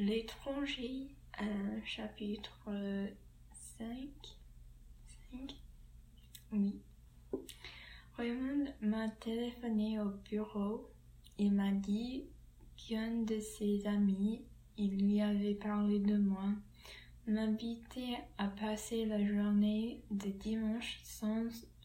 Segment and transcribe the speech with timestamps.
[0.00, 1.08] L'étranger,
[1.42, 2.56] euh, chapitre
[3.78, 3.88] 5.
[5.32, 5.56] 5.
[6.52, 6.80] Oui.
[8.16, 10.88] Raymond m'a téléphoné au bureau.
[11.36, 12.26] Il m'a dit
[12.76, 14.42] qu'un de ses amis,
[14.76, 16.44] il lui avait parlé de moi,
[17.26, 21.00] m'invitait à passer la journée de dimanche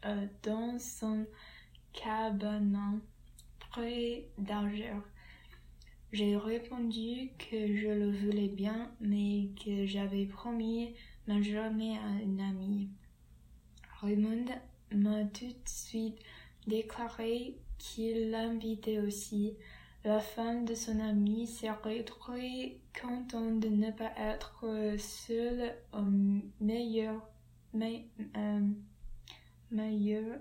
[0.06, 1.26] euh, dans son
[1.94, 3.02] cabanon
[3.72, 5.02] près d'Arger.
[6.14, 10.94] J'ai répondu que je le voulais bien, mais que j'avais promis
[11.26, 12.92] ma journée à une amie.
[14.00, 14.46] Raymond
[14.92, 16.20] m'a tout de suite
[16.68, 19.56] déclaré qu'il l'invitait aussi.
[20.04, 26.04] La femme de son ami serait très contente de ne pas être seule au
[26.60, 27.28] meilleur,
[27.74, 28.62] euh,
[29.72, 30.40] meilleur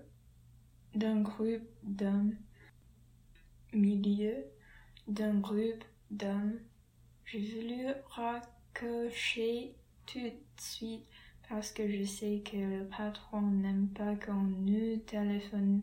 [0.95, 2.37] d'un groupe d'hommes.
[3.73, 4.45] Milieu
[5.09, 6.59] d'un groupe d'hommes.
[7.25, 9.75] J'ai voulu raccrocher
[10.07, 11.05] tout de suite
[11.49, 15.83] parce que je sais que le patron n'aime pas qu'on nous téléphone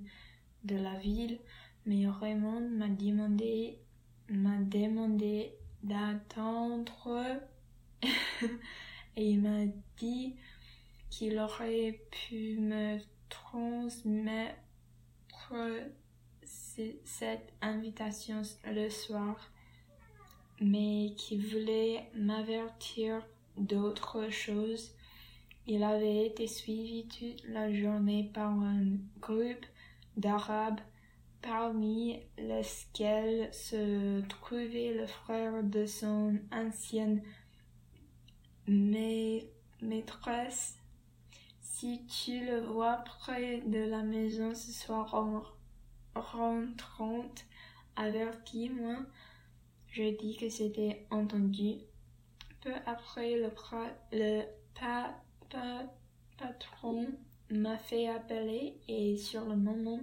[0.64, 1.40] de la ville,
[1.86, 3.78] mais Raymond m'a demandé,
[4.30, 7.40] m'a demandé d'attendre
[9.16, 9.66] et m'a
[9.98, 10.36] dit
[11.10, 12.98] qu'il aurait pu me
[13.30, 14.56] transmettre
[17.06, 19.52] cette invitation le soir,
[20.62, 23.26] mais qu'il voulait m'avertir
[23.58, 24.92] d'autres choses.
[25.68, 29.66] Il avait été suivi toute la journée par un groupe
[30.18, 30.82] d'Arabes,
[31.42, 37.22] parmi lesquels se trouvait le frère de son ancienne
[39.82, 40.78] maîtresse.
[41.62, 45.16] Si tu le vois près de la maison ce soir
[46.16, 47.26] en rentrant,
[47.96, 48.98] avertis-moi.
[49.88, 51.76] Je dis que c'était entendu.
[52.62, 53.50] Peu après, le,
[54.12, 54.42] le
[56.38, 57.08] patron
[57.50, 60.02] m'a fait appeler et sur le moment,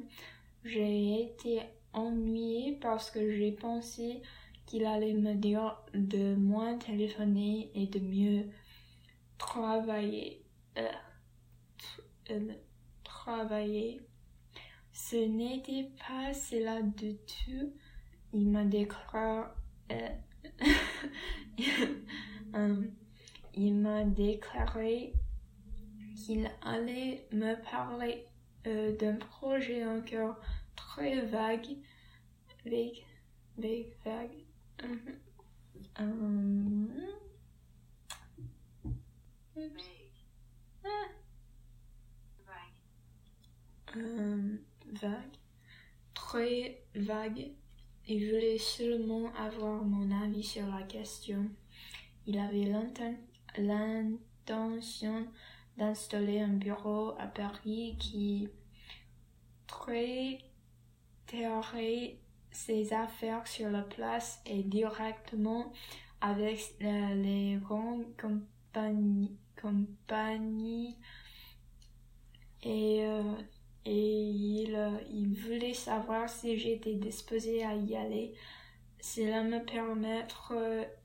[0.65, 1.61] j'ai été
[1.93, 4.23] ennuyée parce que j'ai pensé
[4.67, 8.47] qu'il allait me dire de moins téléphoner et de mieux
[9.39, 10.43] travailler.
[10.77, 10.89] Euh,
[12.31, 12.53] euh,
[13.05, 14.01] travailler.
[14.99, 17.71] Ce n'était pas cela du tout.
[18.33, 19.51] Il m'a déclaré.
[22.55, 22.83] Euh,
[23.55, 25.13] il m'a déclaré
[26.15, 28.25] qu'il allait me parler
[28.67, 30.37] euh, d'un projet encore
[30.77, 31.77] très vague,
[32.65, 33.05] vague,
[33.59, 34.45] vague, vague.
[43.95, 44.59] Um,
[45.01, 45.37] vague,
[46.15, 47.51] très vague.
[48.09, 51.51] Il voulait seulement avoir mon avis sur la question.
[52.27, 52.73] Il avait
[53.59, 55.27] l'intention
[55.77, 58.49] d'installer un bureau à Paris qui
[59.67, 60.41] traiterait
[62.51, 65.73] ses affaires sur la place et directement
[66.21, 69.37] avec les grandes compagnies,
[72.63, 73.35] et, euh,
[73.87, 78.35] et il, euh, il voulait savoir si j'étais disposée à y aller.
[79.01, 80.53] Cela me, permettre,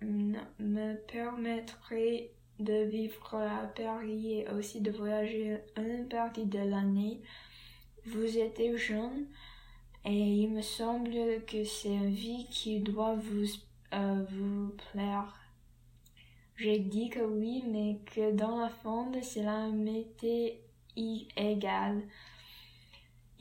[0.01, 7.21] me permettrait de vivre à Paris et aussi de voyager une partie de l'année.
[8.05, 9.27] Vous êtes jeune
[10.03, 13.45] et il me semble que c'est une vie qui doit vous,
[13.93, 15.39] euh, vous plaire.
[16.55, 20.61] J'ai dit que oui, mais que dans la fond, cela m'était
[20.95, 22.01] égal.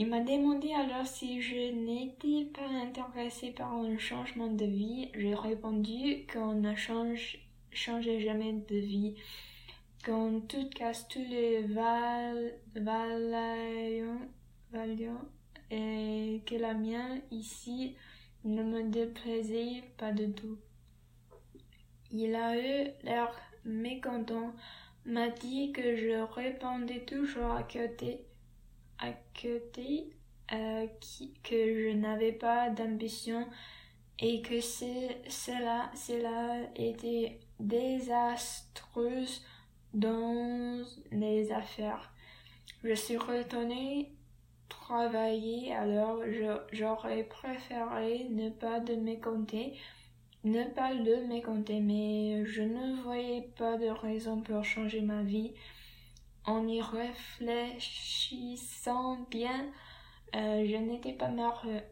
[0.01, 5.11] Il m'a demandé alors si je n'étais pas intéressée par un changement de vie.
[5.15, 7.37] J'ai répondu qu'on ne change
[7.71, 9.17] jamais de vie.
[10.03, 11.67] Quand tout casse tous les
[15.71, 17.95] et que la mienne ici
[18.45, 20.57] ne me déplaisait pas du tout.
[22.11, 24.55] Il a eu l'air mécontent,
[25.05, 28.25] m'a dit que je répondais toujours à côté,
[29.01, 29.09] à
[30.53, 30.87] euh,
[31.43, 33.47] que je n'avais pas d'ambition
[34.19, 39.43] et que cela, cela était désastreuse
[39.95, 42.13] dans les affaires.
[42.85, 44.13] Je suis retournée
[44.69, 46.21] travailler alors
[46.73, 49.75] j'aurais préféré ne pas de mécompter
[50.45, 55.53] ne pas le mécompter mais je ne voyais pas de raison pour changer ma vie
[56.51, 59.71] en y réfléchissant bien
[60.37, 61.29] euh, je n'étais pas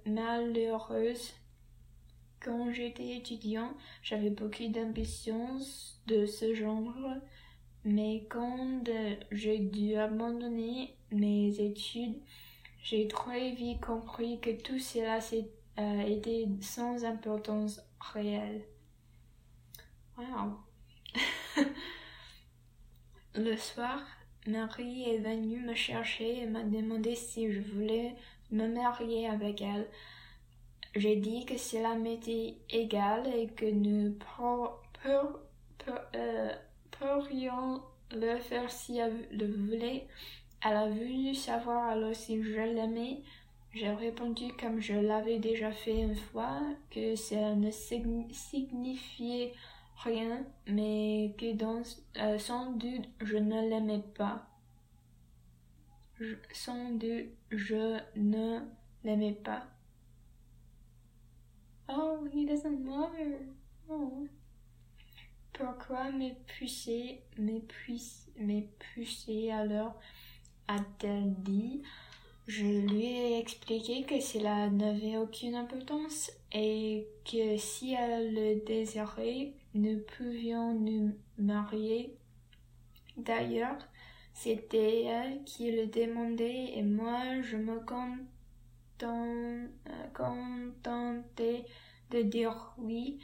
[0.07, 1.35] malheureuse
[2.41, 3.73] Quand j'étais étudiant,
[4.03, 5.59] j'avais beaucoup d'ambitions
[6.07, 6.95] de ce genre,
[7.85, 8.85] mais quand
[9.33, 12.21] j'ai dû abandonner mes études,
[12.83, 15.19] j'ai très vite compris que tout cela
[15.79, 18.63] euh, était sans importance réelle.
[20.17, 20.59] Wow.
[23.35, 24.01] Le soir,
[24.49, 28.15] Marie est venue me chercher et m'a demandé si je voulais
[28.51, 29.87] me marier avec elle.
[30.97, 34.17] J'ai dit que cela m'était égal et que nous
[36.15, 36.53] euh,
[36.91, 40.07] pourrions le faire si elle le voulait.
[40.65, 43.21] Elle a voulu savoir alors si je l'aimais.
[43.75, 49.53] J'ai répondu comme je l'avais déjà fait une fois que cela ne signifiait
[50.03, 51.83] rien, mais que dans,
[52.19, 54.47] euh, sans doute je ne l'aimais pas.
[56.53, 58.61] sans doute je ne
[59.05, 59.67] l'aimais pas.
[61.89, 63.39] Oh, he doesn't love her.
[63.89, 64.27] Oh.
[65.53, 66.11] Pourquoi
[66.47, 68.61] pousser, me
[68.95, 69.99] pousser alors?
[70.69, 71.83] A-t-elle dit
[72.49, 79.53] je lui ai expliqué que cela n'avait aucune importance et que si elle le désirait,
[79.75, 82.17] nous pouvions nous marier.
[83.17, 83.79] D'ailleurs,
[84.33, 87.81] c'était elle qui le demandait et moi je me
[90.13, 91.65] contentais
[92.11, 93.19] de dire oui.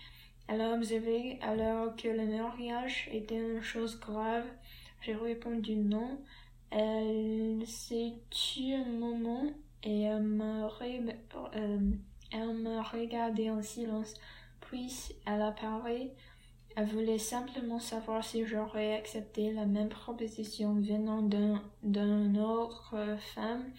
[0.47, 4.45] Elle a observé alors que le mariage était une chose grave.
[5.01, 6.21] J'ai répondu non.
[6.71, 9.47] Elle s'est tue un moment
[9.85, 10.69] et elle m'a,
[11.55, 11.79] euh,
[12.93, 14.15] regardé en silence.
[14.61, 16.11] Puis elle a parlé.
[16.77, 22.97] Elle voulait simplement savoir si j'aurais accepté la même proposition venant d'une autre
[23.35, 23.71] femme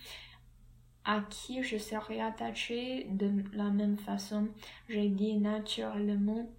[1.04, 4.48] à qui je serais attachée de la même façon.
[4.90, 6.50] J'ai dit naturellement.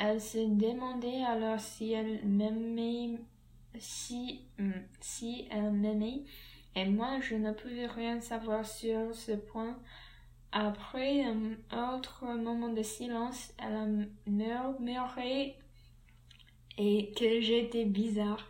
[0.00, 3.18] Elle se demandait alors si elle m'aimait
[3.78, 6.22] si, hmm, si elle m'aimait,
[6.74, 9.78] et moi je ne pouvais rien savoir sur ce point.
[10.52, 11.56] Après un
[11.94, 13.86] autre moment de silence, elle a
[14.26, 15.56] murmuré
[16.78, 18.48] et que j'étais bizarre,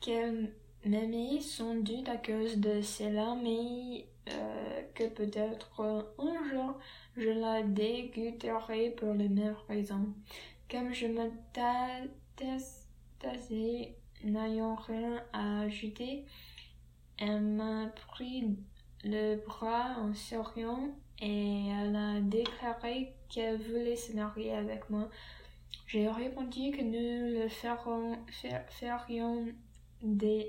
[0.00, 0.52] qu'elle
[0.84, 6.78] m'aimait sans doute à cause de cela, mais euh, que peut-être un jour
[7.16, 10.14] je la dégoûterai pour les mêmes raisons.
[10.70, 11.30] Comme je me
[14.24, 16.24] n'ayant rien à ajouter,
[17.18, 18.56] elle m'a pris
[19.04, 20.90] le bras en souriant
[21.20, 25.08] et elle a déclaré qu'elle voulait se marier avec moi.
[25.86, 28.18] J'ai répondu que nous le ferons,
[28.68, 29.46] ferions
[30.02, 30.48] dès,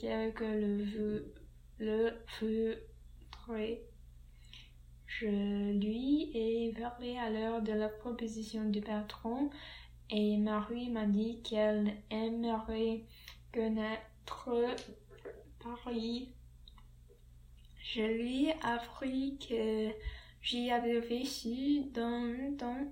[0.00, 1.32] quelques le,
[1.78, 2.12] le
[5.06, 9.50] Je lui ai parlé à l'heure de la proposition du patron
[10.10, 13.04] et Marie m'a dit qu'elle aimerait
[13.52, 14.50] connaître
[15.62, 16.32] Paris.
[17.94, 19.90] Je lui ai appris que
[20.40, 22.90] j'y avais vécu dans le temps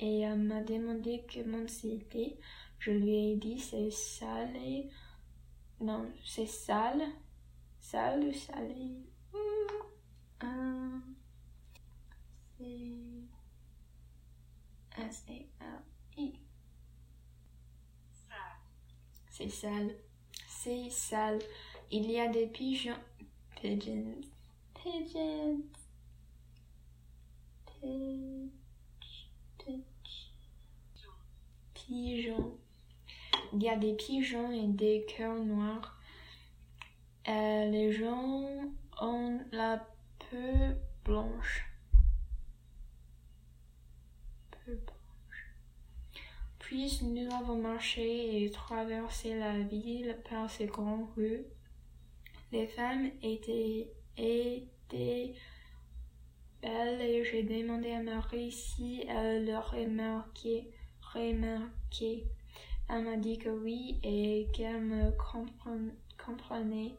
[0.00, 2.38] et elle m'a demandé comment c'était.
[2.78, 4.88] Je lui ai dit c'est salé.
[5.82, 7.02] Non, c'est sale.
[7.78, 9.04] Sale ou salé
[9.34, 11.00] hmm.
[12.56, 12.94] C'est
[15.10, 16.32] S-A-L-E.
[19.28, 19.94] C'est sale.
[20.48, 21.38] C'est sale.
[21.90, 22.96] Il y a des pigeons.
[23.60, 24.37] Pigeons.
[24.88, 25.62] Pigeons.
[31.74, 32.58] Pigeons.
[33.52, 35.98] Il y a des pigeons et des cœurs noirs.
[37.28, 38.48] Euh, les gens
[39.00, 39.86] ont la
[40.18, 41.66] peau blanche.
[46.58, 51.44] Puis nous avons marché et traversé la ville par ses grandes rues.
[52.52, 53.90] Les femmes étaient,
[54.90, 55.34] belles
[56.62, 60.68] et j'ai demandé à Marie si elle le remarquait.
[62.90, 65.10] Elle m'a dit que oui et qu'elle me
[66.18, 66.94] comprenait.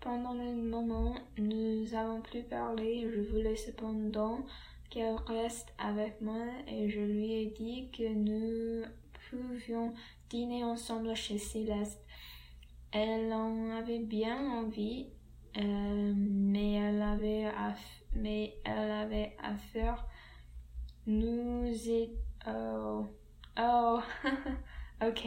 [0.00, 3.08] Pendant le moment, nous avons plus parlé.
[3.12, 4.44] Je voulais cependant
[4.90, 8.84] qu'elle reste avec moi et je lui ai dit que nous
[9.30, 9.94] pouvions
[10.28, 12.00] dîner ensemble chez Céleste.
[12.92, 15.06] Elle en avait bien envie,
[15.58, 17.50] euh, mais elle avait
[18.14, 20.06] mais elle avait affaire.
[21.06, 22.16] Nous étions
[22.46, 23.06] oh
[23.58, 24.00] oh
[25.06, 25.26] ok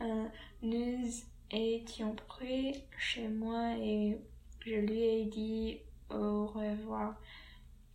[0.00, 0.24] euh,
[0.62, 1.08] nous
[1.50, 4.18] étions près chez moi et
[4.64, 5.78] je lui ai dit
[6.10, 7.14] au revoir.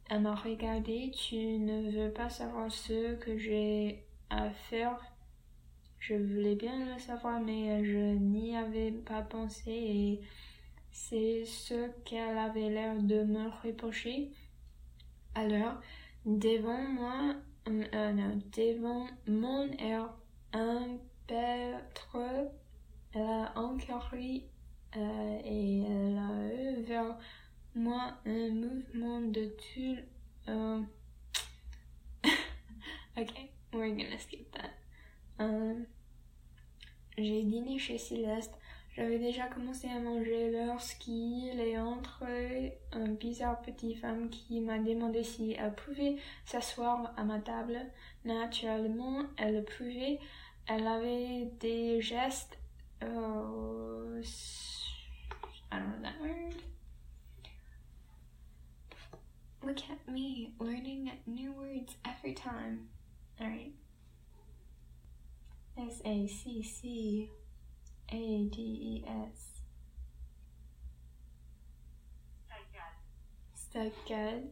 [0.10, 1.12] Elle m'a regardé.
[1.12, 5.00] Tu ne veux pas savoir ce que j'ai à faire?
[6.00, 10.22] Je voulais bien le savoir, mais je n'y avais pas pensé et
[10.98, 14.32] c'est ce qu'elle avait l'air de me reprocher.
[15.36, 15.76] Alors,
[16.26, 17.36] devant moi,
[17.68, 20.10] euh, non, devant mon air
[20.54, 20.90] impétreux,
[23.14, 24.46] elle a encore ri
[24.96, 27.16] euh, et elle a eu vers
[27.76, 30.04] moi un mouvement de tulle.
[30.50, 30.82] Euh...
[33.18, 33.34] ok,
[33.72, 34.72] we're gonna skip that.
[35.42, 35.76] Euh,
[37.18, 38.56] j'ai dîné chez Céleste.
[38.98, 45.24] J'avais déjà commencé à manger lorsqu'il est entré une bizarre petite femme qui m'a demandé
[45.24, 47.80] si elle pouvait s'asseoir à ma table.
[48.26, 50.20] Naturellement, elle pouvait.
[50.66, 52.58] Elle avait des gestes.
[53.04, 54.20] Euh,
[55.72, 56.56] I don't know that word.
[59.64, 62.88] Look at me learning new words every time.
[63.40, 63.76] Alright.
[65.78, 67.30] S A C C
[68.10, 69.64] A D E S.
[73.54, 74.50] Saccade.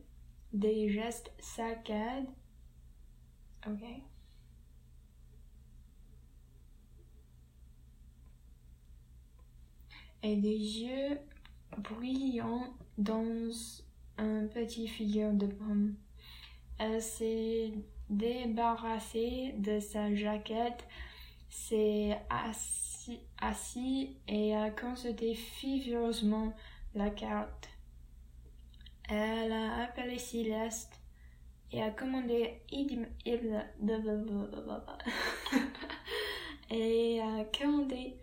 [0.53, 2.29] Des gestes saccades.
[3.67, 3.83] Ok.
[10.23, 11.19] Et des yeux
[11.77, 13.51] brillants dans
[14.17, 15.95] un petit figure de pomme.
[16.77, 17.73] Elle s'est
[18.09, 20.87] débarrassée de sa jaquette,
[21.49, 22.19] s'est
[23.39, 26.53] assis, et a consulté furieusement
[26.93, 27.69] la carte.
[29.09, 31.01] Elle a appelé Céleste
[31.71, 32.61] et a commandé
[36.69, 38.17] et a commandé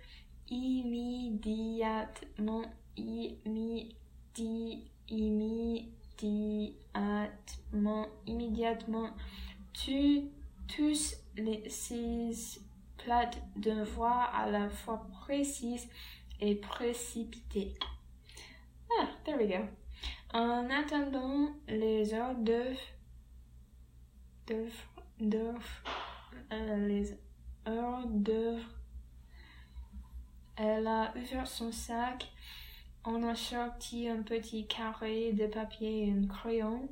[0.49, 2.63] immédiatement
[2.97, 3.93] immédiatement
[5.09, 9.11] immédiatement immédiatement
[9.73, 10.25] tu
[10.69, 12.61] tous les six
[13.05, 15.89] plates de voix à la fois précises
[16.41, 17.75] et précipitées.
[18.99, 19.65] Ah, there we go.
[20.35, 22.79] En attendant les heures d'œuvre,
[26.53, 27.13] euh, les
[27.69, 28.65] heures d'œuvre,
[30.57, 32.31] elle a ouvert son sac,
[33.05, 36.89] en a sorti un petit carré de papier et un crayon,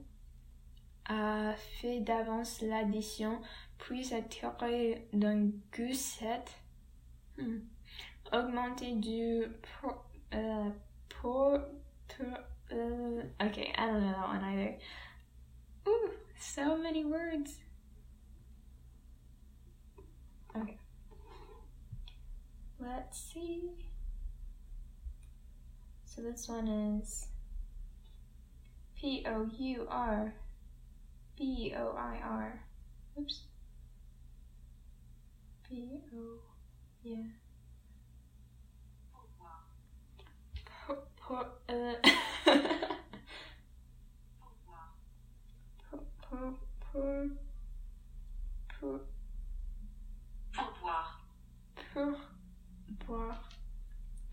[1.07, 3.41] a fait d'avance l'addition,
[3.81, 6.45] puis a tiré d'un gusset
[7.39, 7.59] hmm,
[8.33, 10.71] augmenté du pour, euh,
[12.71, 14.77] uh, okay, I don't know that one either.
[15.89, 17.57] Ooh, so many words.
[20.57, 20.79] Okay.
[22.79, 23.71] Let's see.
[26.05, 27.27] So this one is
[28.97, 30.35] P O U R
[31.37, 32.63] B O I R.
[33.19, 33.50] Oops.
[35.71, 36.41] B O,
[37.05, 37.31] yeah.
[40.67, 41.35] Po, po,
[41.69, 41.95] uh,
[45.79, 46.59] pour, pour,
[46.91, 47.31] pour,
[48.81, 49.01] pour,
[50.53, 51.23] Pourboire.
[51.95, 52.17] pour
[53.07, 53.49] boire,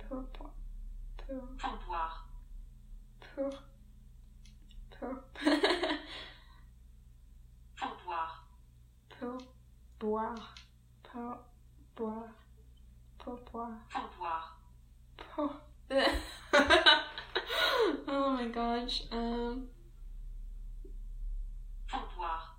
[0.09, 0.49] pour, pour,
[1.17, 2.27] pour, Pourboire.
[3.35, 3.53] pour,
[4.89, 5.13] pour,
[7.77, 8.47] Pourboire.
[9.19, 9.37] pour
[9.99, 10.55] boire,
[11.11, 11.37] pour
[11.95, 12.29] boire,
[13.17, 14.59] pour boire,
[15.17, 15.55] pour.
[18.07, 19.03] oh my gosh.
[19.11, 19.67] Um.
[21.87, 22.57] Pourboire.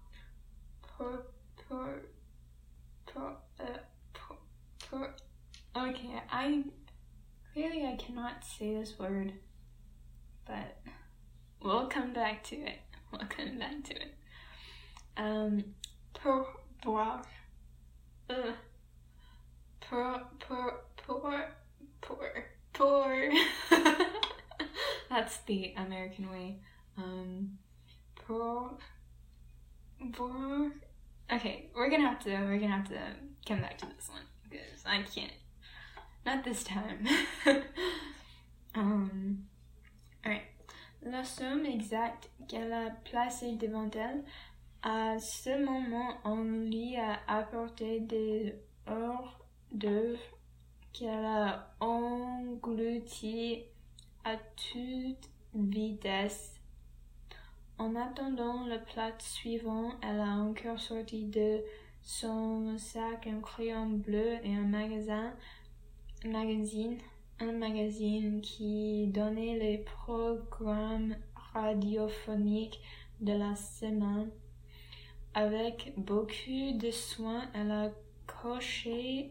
[0.83, 1.19] Pour,
[1.69, 1.89] pour,
[3.07, 3.79] pour, uh,
[4.15, 4.37] pour,
[4.79, 5.09] pour.
[5.77, 6.65] Okay, I
[7.53, 9.33] clearly I cannot say this word,
[10.47, 10.81] but
[11.63, 12.81] we'll come back to it.
[13.13, 14.15] We'll come back to it.
[15.17, 15.75] Um,
[16.15, 16.47] pour
[16.83, 17.23] boire.
[18.29, 21.33] Pour, pour, pour,
[22.01, 22.21] pour,
[22.75, 23.33] pour.
[25.09, 26.57] That's the American way.
[26.99, 27.59] Um,
[28.15, 28.73] pour,
[30.13, 30.73] pour.
[31.33, 33.01] Okay, we're gonna have to we're gonna have to
[33.47, 35.33] come back to this one because I can't.
[36.27, 37.07] Not this time.
[38.75, 39.45] um.
[40.25, 40.43] Alright.
[41.07, 44.25] La somme exacte qu'elle a placée devant elle,
[44.83, 48.55] à ce moment, on a apporté des
[48.87, 50.21] hors d'œuvre
[50.93, 53.65] qu'elle a engloutis
[54.25, 56.61] à toute vitesse.
[57.79, 61.63] En attendant le plat suivant, elle a encore sorti de
[62.03, 65.33] son sac un crayon bleu et un magazine,
[67.41, 71.17] un magazine qui donnait les programmes
[71.53, 72.81] radiophoniques
[73.21, 74.31] de la semaine.
[75.41, 77.91] Avec beaucoup de soin, elle a
[78.27, 79.31] coché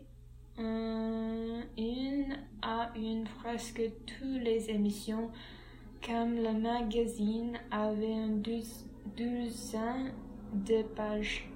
[0.58, 5.30] une à une presque toutes les émissions,
[6.02, 10.14] comme le magazine avait une douzaine
[10.54, 11.50] de pages.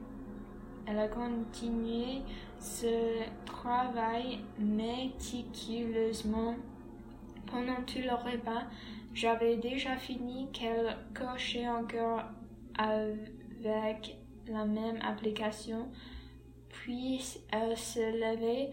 [0.85, 2.21] Elle a continué
[2.59, 6.55] ce travail méticuleusement
[7.45, 8.63] pendant tout le repas.
[9.13, 12.23] J'avais déjà fini qu'elle cochait encore
[12.77, 14.17] avec
[14.51, 15.89] la même application.
[16.69, 18.71] Puis elle se levait,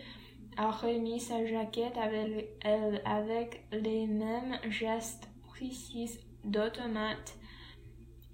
[0.56, 7.36] a remis sa jaquette avec, elle, avec les mêmes gestes précis d'automate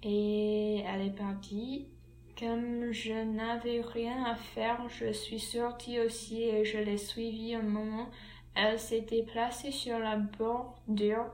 [0.03, 1.87] et elle est partie.
[2.37, 7.61] Comme je n'avais rien à faire, je suis sortie aussi et je l'ai suivie un
[7.61, 8.09] moment.
[8.55, 11.31] Elle s'était placée sur la bordure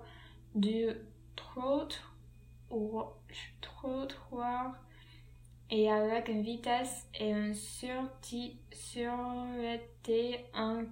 [0.56, 0.88] du
[1.36, 3.18] trottoir
[5.72, 10.86] et avec une vitesse et une sûreté, sûreté un,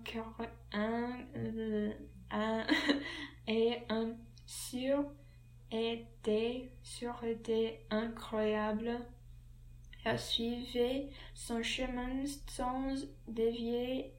[7.92, 9.00] incroyable.
[10.06, 12.96] Elle suivait son chemin sans
[13.28, 14.14] dévier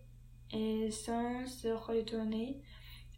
[0.52, 2.60] et sans se retourner.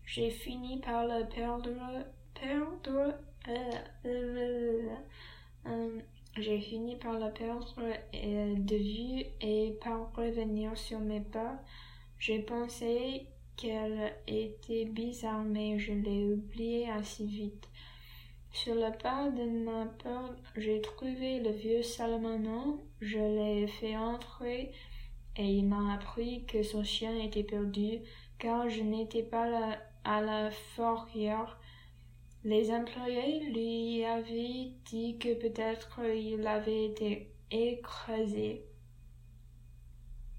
[0.06, 3.14] J'ai fini par le perdre, perdre,
[3.48, 3.72] euh,
[4.06, 4.96] euh,
[5.66, 6.00] euh,
[6.38, 7.74] j'ai fini par la perdre
[8.12, 11.62] de vue et par revenir sur mes pas.
[12.18, 17.68] J'ai pensé qu'elle était bizarre, mais je l'ai oubliée assez vite.
[18.50, 22.80] Sur le pas de ma porte, j'ai trouvé le vieux Salomon.
[23.00, 24.72] Je l'ai fait entrer
[25.36, 28.00] et il m'a appris que son chien était perdu
[28.38, 31.58] car je n'étais pas à la fourrière
[32.44, 38.64] les employés lui avaient dit que peut-être il avait été écrasé.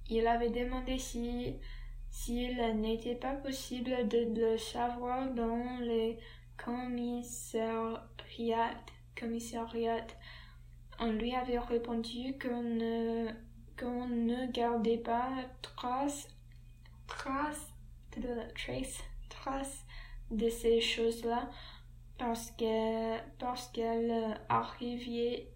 [0.10, 1.56] Il avait demandé si
[2.14, 6.20] s'il n'était pas possible de le savoir dans les
[6.58, 8.06] commissariats.
[11.00, 16.28] On lui avait répondu qu'on ne, gardait pas trace,
[17.08, 17.74] trace,
[18.12, 19.86] trace, trace
[20.30, 21.50] de ces choses-là
[22.18, 25.48] parce que parce qu'elle arrivait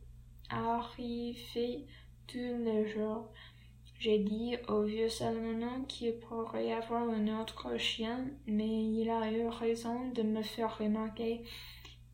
[0.50, 1.86] arrivait
[2.28, 3.30] tous les jours.
[4.00, 9.48] J'ai dit au vieux Salomon qu'il pourrait avoir un autre chien, mais il a eu
[9.48, 11.44] raison de me faire remarquer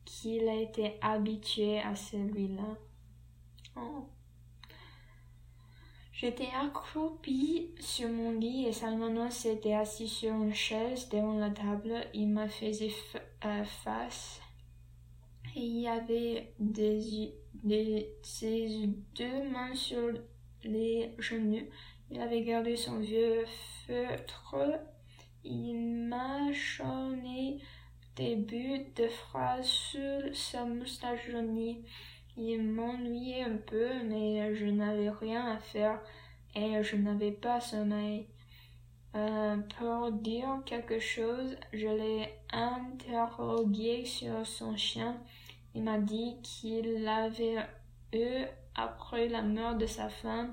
[0.06, 2.78] qu'il était habitué à celui-là.
[3.76, 4.06] Oh.
[6.16, 12.06] J'étais accroupi sur mon lit et Salomon s'était assis sur une chaise devant la table.
[12.14, 12.94] Il m'a faisait
[13.44, 14.40] euh, face
[15.56, 16.52] et il avait
[18.22, 20.12] ses deux mains sur
[20.62, 21.66] les genoux.
[22.12, 23.44] Il avait gardé son vieux
[23.84, 24.54] feutre.
[25.42, 25.74] Il
[26.08, 27.58] mâchonnait
[28.14, 31.84] des bouts de phrases sur sa moustache jaunie.
[32.36, 36.00] Il m'ennuyait un peu, mais je n'avais rien à faire
[36.54, 38.26] et je n'avais pas sommeil.
[39.14, 45.16] Euh, pour dire quelque chose, je l'ai interrogué sur son chien.
[45.74, 47.64] Il m'a dit qu'il l'avait
[48.12, 48.44] eu
[48.74, 50.52] après la mort de sa femme.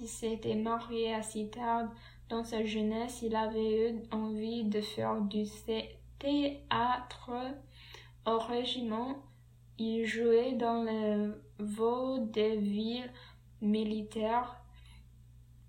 [0.00, 1.90] Il s'était marié assez tard.
[2.30, 5.44] Dans sa jeunesse, il avait eu envie de faire du
[6.18, 7.30] théâtre
[8.26, 9.22] au régiment
[9.78, 13.10] il jouait dans le vaudeville
[13.60, 14.60] militaire,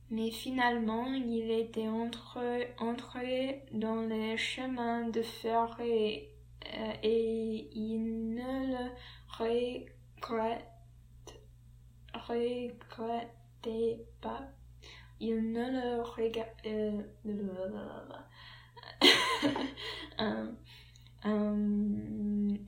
[0.10, 6.30] mais finalement il était entré, dans les chemins de fer et,
[6.74, 8.92] euh, et il ne le
[9.28, 10.66] regrette,
[12.14, 14.48] regrettait pas.
[15.20, 17.82] Il ne le regrettait euh,
[20.20, 20.52] euh,
[21.26, 21.30] et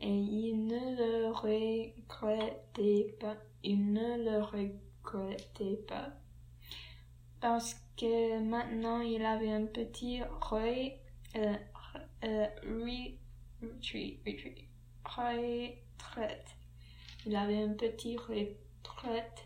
[0.08, 3.38] il ne le regrettait pas.
[3.64, 6.10] Il ne le regrettait pas.
[7.40, 10.98] Parce que maintenant il avait un petit roi,
[11.36, 11.56] euh,
[12.24, 12.48] euh,
[15.06, 16.48] retraite.
[17.26, 19.46] Il avait un petit retraite.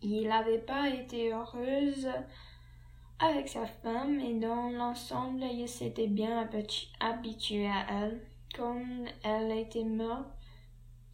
[0.00, 2.08] Il n'avait pas été heureuse
[3.18, 6.48] avec sa femme et dans l'ensemble il s'était bien
[7.00, 8.20] habitué à elle.
[8.54, 8.82] Quand
[9.22, 10.28] elle était morte,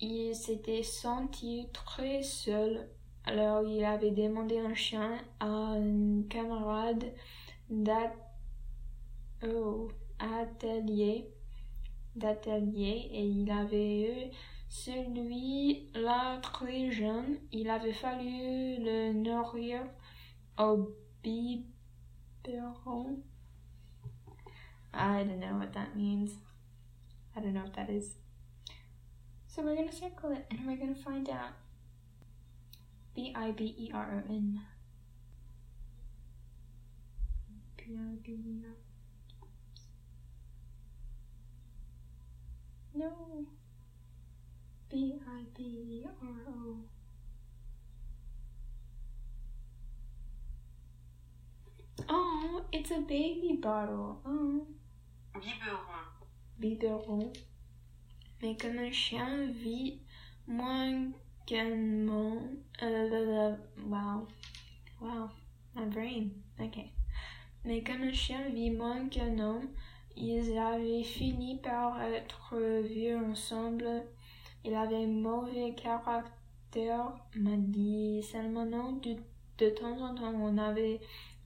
[0.01, 2.89] il s'était senti très seul.
[3.25, 7.05] Alors il avait demandé un chien à un camarade
[7.71, 8.03] d'atelier
[12.17, 14.31] d'atelier et il avait eu
[14.69, 19.83] Celui-là très jeune, il avait fallu le nourrir
[20.59, 20.89] au
[22.45, 23.23] biberon.
[24.95, 26.33] I don't know what that means.
[27.37, 28.17] I don't know what that is.
[29.47, 31.53] So we're gonna circle it and we're gonna find out.
[33.15, 34.61] B I B E R O N.
[37.77, 38.75] B I B E R.
[42.95, 43.47] No.
[44.91, 46.77] B I B E R O.
[52.73, 54.21] it's a baby bottle.
[54.27, 54.67] Oh.
[55.35, 56.07] Biberon.
[56.59, 57.33] biberon.
[58.41, 60.01] Mais comme un chien vit
[60.47, 61.13] moins
[61.47, 62.57] qu'un homme.
[62.83, 63.57] Euh,
[63.87, 64.27] wow.
[65.01, 65.29] Wow.
[65.75, 66.31] My brain.
[66.59, 66.79] Ok.
[67.65, 69.69] Mais comme un chien vit moins qu'un homme,
[70.17, 74.05] ils avaient fini par être vus ensemble.
[74.65, 79.01] Il avait mauvais caractère, m'a dit Salmonon.
[79.03, 79.17] De,
[79.59, 81.01] de temps en temps, on avait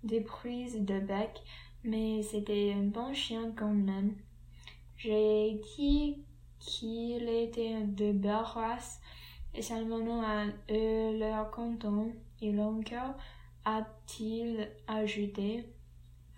[0.07, 1.43] des prises de bec,
[1.85, 4.15] mais c'était un bon chien quand même.
[4.97, 6.25] J'ai dit
[6.59, 9.01] qu'il était de belle race
[9.55, 12.09] et Salmonon a eu l'air content.
[12.43, 13.15] Et encore
[13.65, 15.65] a-t-il ajouté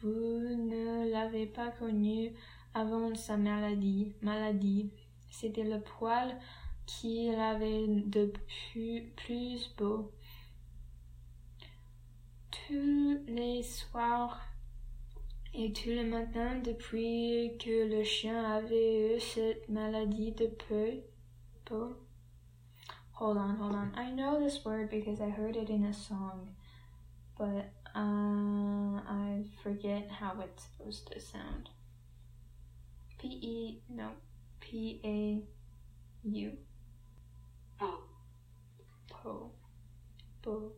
[0.00, 2.32] Vous ne l'avez pas connu
[2.74, 4.12] avant sa maladie.
[4.22, 4.90] maladie.
[5.30, 6.36] C'était le poil
[6.86, 8.32] qu'il avait de
[9.16, 10.12] plus beau.
[12.68, 14.38] Tous les soirs
[15.54, 21.00] et tous les matins depuis que le chien avait eu cette maladie de peu.
[21.64, 21.96] peu.
[23.14, 23.92] Hold on, hold on.
[23.96, 26.54] I know this word because I heard it in a song,
[27.38, 31.70] but uh, I forget how it's supposed to sound.
[33.18, 34.10] P E no
[34.60, 35.42] P A
[36.28, 36.52] U
[37.78, 37.98] Peau.
[39.08, 39.52] Po.
[40.42, 40.72] Po.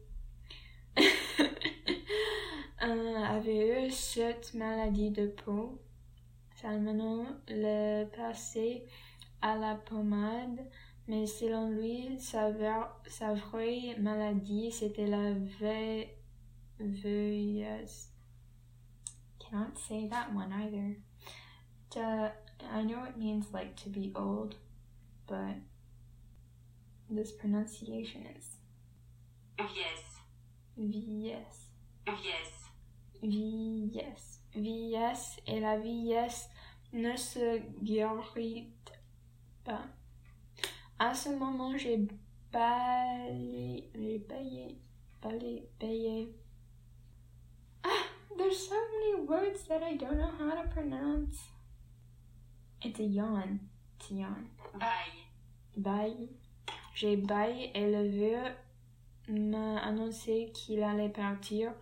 [2.80, 5.78] Avait eu cette maladie de peau.
[6.56, 8.86] Salmonon le passait
[9.42, 10.66] à la pommade,
[11.06, 16.08] mais selon lui, sa, ver- sa vraie maladie, c'était la ve-
[16.78, 18.12] vieillesse.
[19.38, 20.96] Cannot say that one either.
[21.90, 22.32] To-
[22.70, 24.54] I know it means like to be old,
[25.26, 25.56] but
[27.10, 28.56] this pronunciation is
[29.58, 30.20] Vieillesse.
[30.78, 31.68] vieillesse.
[32.06, 32.59] Vieillesse.
[33.22, 34.42] Vieillesse.
[34.54, 36.48] Vieillesse et la vieillesse
[36.92, 38.72] ne se guérit
[39.64, 39.84] pas.
[40.98, 42.08] À ce moment, j'ai
[42.52, 44.76] balayé, j'ai balayé,
[45.22, 46.34] balayé, balayé.
[47.84, 48.06] Ah,
[48.36, 51.38] there's so many words that I don't know how to pronounce.
[52.82, 53.60] It's a yawn.
[53.98, 54.48] It's a yawn.
[54.78, 55.28] Bail.
[55.76, 56.28] Bye.
[56.94, 58.42] J'ai baillé et le vieux
[59.28, 61.72] m'a annoncé qu'il allait partir.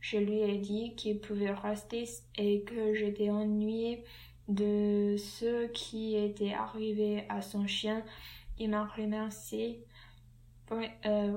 [0.00, 2.04] Je lui ai dit qu'il pouvait rester
[2.36, 4.04] et que j'étais ennuyée
[4.48, 8.02] de ce qui était arrivé à son chien.
[8.58, 9.84] Il m'a remercié.
[10.70, 11.36] Re- euh.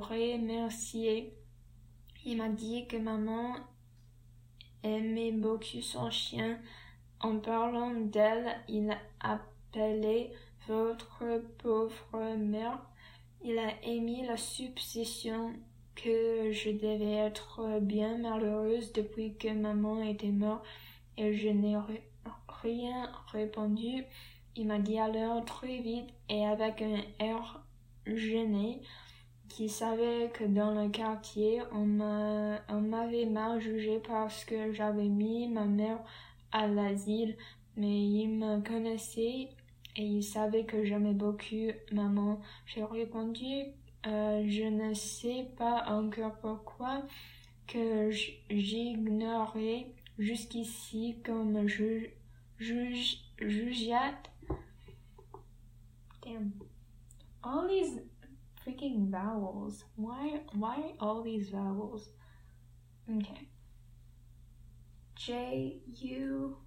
[2.25, 3.55] Il m'a dit que maman
[4.83, 6.59] aimait beaucoup son chien.
[7.19, 10.31] En parlant d'elle, il appelait
[10.67, 12.79] votre pauvre mère.
[13.43, 15.53] Il a émis la supposition
[15.95, 20.65] que je devais être bien malheureuse depuis que maman était morte
[21.17, 22.01] et je n'ai ri-
[22.61, 24.03] rien répondu.
[24.55, 27.63] Il m'a dit alors très vite et avec un air
[28.05, 28.81] gêné
[29.49, 35.65] qu'il savait que dans le quartier on m'avait mal jugé parce que j'avais mis ma
[35.65, 35.99] mère
[36.51, 37.35] à l'asile,
[37.77, 39.49] mais il me connaissait
[39.95, 42.39] et il savait que j'aimais beaucoup maman.
[42.65, 43.65] J'ai répondu
[44.05, 47.03] euh, je ne sais pas encore pourquoi
[47.67, 48.11] que
[48.49, 52.09] j'ignorais jusqu'ici comme juge
[52.59, 54.29] juge jugeate.
[56.21, 56.53] Damn.
[57.43, 57.99] All these
[58.63, 59.83] freaking vowels.
[59.95, 62.09] Why why all these vowels?
[63.09, 63.47] Okay.
[65.15, 66.57] J U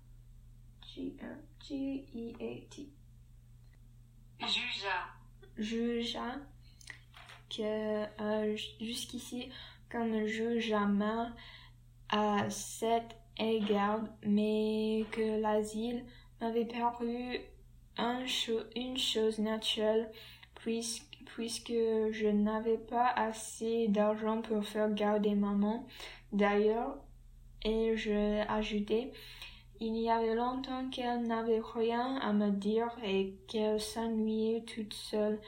[0.82, 1.26] G uh,
[1.60, 2.88] G E A T.
[4.40, 4.98] Jugea.
[5.58, 6.40] Jugea
[7.50, 9.48] que euh, jusqu'ici
[9.90, 11.32] comme jugeama
[12.08, 16.04] à cet égard, mais que l'asile
[16.40, 17.40] m'avait paru
[18.76, 20.10] une chose naturelle
[20.54, 25.86] puisque, puisque je n'avais pas assez d'argent pour faire garder maman.
[26.32, 26.96] D'ailleurs,
[27.64, 29.12] et je ajoutais,
[29.80, 35.38] Il y avait longtemps qu'elle n'avait rien à me dire et qu'elle s'ennuyait toute seule.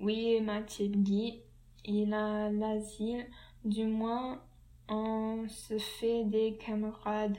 [0.00, 1.40] Oui, m'a-t-il dit,
[1.84, 3.26] il a l'asile,
[3.64, 4.40] du moins
[4.88, 7.38] on se fait des camarades.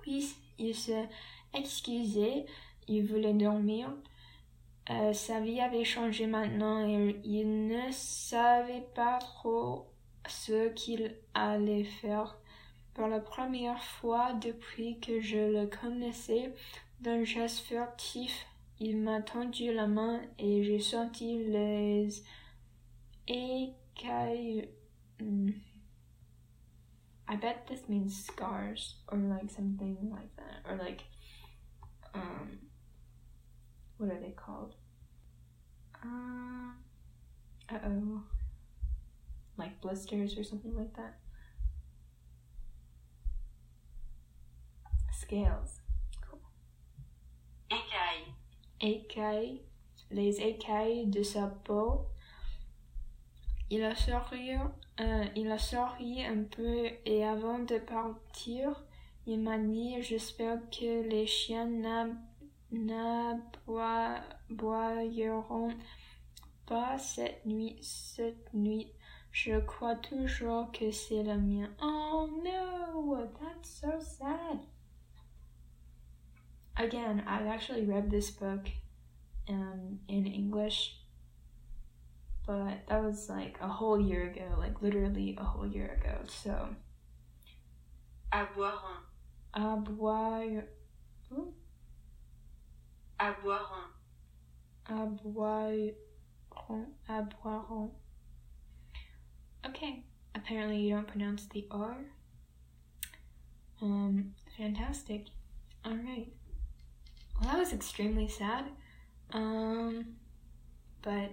[0.00, 1.08] Puis il s'est
[1.52, 2.46] excusé,
[2.88, 3.90] il voulait dormir.
[4.88, 9.86] Euh, sa vie avait changé maintenant et il ne savait pas trop
[10.28, 12.38] ce qu'il allait faire.
[12.94, 16.54] Pour la première fois depuis que je le connaissais,
[17.00, 18.46] d'un geste furtif,
[18.78, 22.22] il m'a tendu la main et j'ai senti les
[23.26, 24.68] écailles.
[25.18, 25.50] Hmm.
[27.28, 30.70] I bet this means scars or like something like that.
[30.70, 31.04] Or like,
[32.14, 32.58] um,
[33.96, 34.74] what are they called?
[36.04, 36.76] Um,
[37.70, 38.22] uh oh.
[39.56, 41.18] Like blisters or something like that.
[45.12, 45.80] Scales.
[50.10, 52.06] Les écailles de sa peau.
[53.70, 54.52] Il a souri,
[55.00, 58.84] euh, il a souri un peu et avant de partir,
[59.26, 62.14] il m'a dit J'espère que les chiens n'ab-
[64.48, 65.72] n'aboieront
[66.66, 67.76] pas cette nuit.
[67.82, 68.92] Cette nuit,
[69.32, 71.74] je crois toujours que c'est la mienne.
[71.82, 74.60] Oh no, that's so sad.
[76.76, 78.68] Again, I've actually read this book
[79.48, 80.96] um, in English
[82.46, 86.20] but that was like a whole year ago, like literally a whole year ago.
[86.26, 86.68] So,
[88.32, 89.02] aboiront,
[89.52, 90.64] aboire,
[93.18, 93.90] aboiront,
[94.88, 95.94] aboiront,
[97.08, 97.90] aboiront.
[99.66, 100.04] Okay,
[100.36, 101.96] apparently you don't pronounce the R.
[103.82, 105.26] Um, fantastic.
[105.84, 106.32] Alright.
[107.40, 108.64] Well, that was extremely sad.
[109.32, 110.06] Um,
[111.02, 111.30] but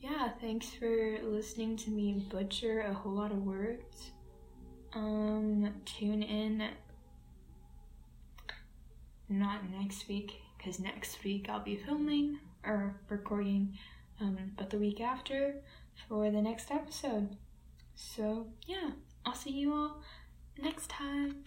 [0.00, 4.12] yeah, thanks for listening to me butcher a whole lot of words.
[4.94, 6.68] Um, tune in
[9.28, 13.78] not next week, because next week I'll be filming or recording,
[14.20, 15.56] um, but the week after
[16.08, 17.36] for the next episode.
[17.94, 18.90] So, yeah,
[19.24, 20.02] I'll see you all
[20.58, 21.44] next time.